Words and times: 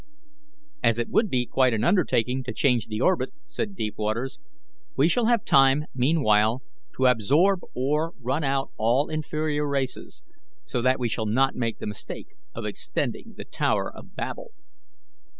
"As 0.81 0.97
it 0.97 1.09
will 1.09 1.27
be 1.27 1.45
quite 1.45 1.75
an 1.75 1.83
undertaking 1.83 2.43
to 2.45 2.53
change 2.53 2.87
the 2.87 3.01
orbit, 3.01 3.33
said 3.45 3.75
Deepwaters, 3.75 4.39
"we 4.97 5.07
shall 5.07 5.25
have 5.27 5.45
time 5.45 5.85
meanwhile 5.93 6.63
to 6.95 7.05
absorb 7.05 7.59
or 7.75 8.15
run 8.19 8.43
out 8.43 8.71
all 8.77 9.09
inferior 9.11 9.67
races, 9.67 10.23
so 10.65 10.81
that 10.81 10.97
we 10.99 11.07
shall 11.07 11.27
not 11.27 11.53
make 11.53 11.77
the 11.77 11.85
mistake 11.85 12.29
of 12.55 12.65
extending 12.65 13.35
the 13.37 13.45
Tower 13.45 13.93
of 13.95 14.15
Babel." 14.15 14.53